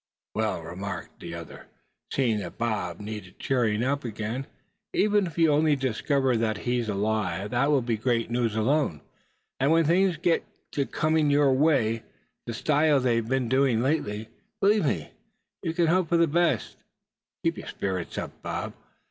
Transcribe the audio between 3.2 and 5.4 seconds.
cheering up again, "even if